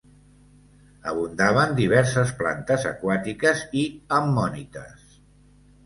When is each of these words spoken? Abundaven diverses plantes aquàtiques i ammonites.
Abundaven 1.11 1.77
diverses 1.81 2.33
plantes 2.41 2.89
aquàtiques 2.95 3.65
i 3.83 3.87
ammonites. 4.23 5.19